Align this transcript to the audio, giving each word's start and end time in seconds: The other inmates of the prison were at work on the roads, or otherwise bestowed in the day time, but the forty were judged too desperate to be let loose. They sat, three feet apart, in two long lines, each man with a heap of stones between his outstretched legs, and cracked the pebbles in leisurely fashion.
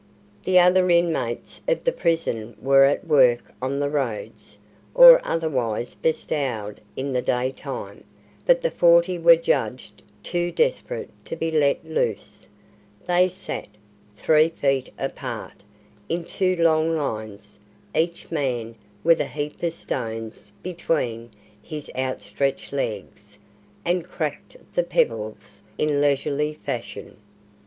The 0.45 0.57
other 0.57 0.89
inmates 0.89 1.61
of 1.67 1.83
the 1.83 1.91
prison 1.91 2.57
were 2.59 2.85
at 2.85 3.05
work 3.05 3.53
on 3.61 3.79
the 3.79 3.89
roads, 3.91 4.57
or 4.95 5.21
otherwise 5.23 5.93
bestowed 5.93 6.81
in 6.95 7.13
the 7.13 7.21
day 7.21 7.51
time, 7.51 8.03
but 8.47 8.63
the 8.63 8.71
forty 8.71 9.19
were 9.19 9.35
judged 9.35 10.01
too 10.23 10.51
desperate 10.51 11.11
to 11.25 11.35
be 11.35 11.51
let 11.51 11.85
loose. 11.85 12.47
They 13.05 13.29
sat, 13.29 13.67
three 14.17 14.49
feet 14.49 14.91
apart, 14.97 15.61
in 16.09 16.23
two 16.23 16.55
long 16.55 16.95
lines, 16.97 17.59
each 17.93 18.31
man 18.31 18.73
with 19.03 19.21
a 19.21 19.27
heap 19.27 19.61
of 19.61 19.71
stones 19.73 20.51
between 20.63 21.29
his 21.61 21.91
outstretched 21.95 22.73
legs, 22.73 23.37
and 23.85 24.03
cracked 24.03 24.57
the 24.73 24.81
pebbles 24.83 25.61
in 25.77 26.01
leisurely 26.01 26.55
fashion. 26.55 27.17